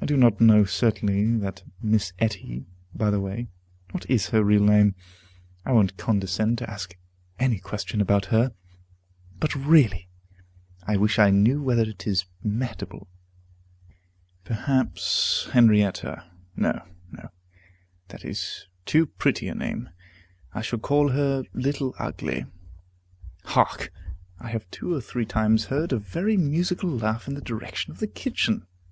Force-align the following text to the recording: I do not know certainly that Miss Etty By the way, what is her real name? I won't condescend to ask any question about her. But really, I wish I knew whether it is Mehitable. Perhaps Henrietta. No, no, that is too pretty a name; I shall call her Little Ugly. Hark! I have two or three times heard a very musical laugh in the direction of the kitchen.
I 0.00 0.04
do 0.04 0.16
not 0.16 0.40
know 0.40 0.64
certainly 0.64 1.36
that 1.36 1.62
Miss 1.80 2.12
Etty 2.18 2.66
By 2.92 3.10
the 3.12 3.20
way, 3.20 3.46
what 3.92 4.04
is 4.10 4.30
her 4.30 4.42
real 4.42 4.64
name? 4.64 4.96
I 5.64 5.70
won't 5.70 5.96
condescend 5.96 6.58
to 6.58 6.68
ask 6.68 6.96
any 7.38 7.60
question 7.60 8.00
about 8.00 8.24
her. 8.34 8.52
But 9.38 9.54
really, 9.54 10.08
I 10.88 10.96
wish 10.96 11.20
I 11.20 11.30
knew 11.30 11.62
whether 11.62 11.82
it 11.84 12.04
is 12.04 12.24
Mehitable. 12.42 13.06
Perhaps 14.42 15.48
Henrietta. 15.52 16.28
No, 16.56 16.82
no, 17.12 17.28
that 18.08 18.24
is 18.24 18.66
too 18.84 19.06
pretty 19.06 19.46
a 19.46 19.54
name; 19.54 19.88
I 20.52 20.62
shall 20.62 20.80
call 20.80 21.10
her 21.10 21.44
Little 21.52 21.94
Ugly. 21.96 22.46
Hark! 23.44 23.92
I 24.40 24.48
have 24.50 24.68
two 24.72 24.92
or 24.92 25.00
three 25.00 25.26
times 25.26 25.66
heard 25.66 25.92
a 25.92 25.98
very 26.00 26.36
musical 26.36 26.90
laugh 26.90 27.28
in 27.28 27.34
the 27.34 27.40
direction 27.40 27.92
of 27.92 28.00
the 28.00 28.08
kitchen. 28.08 28.66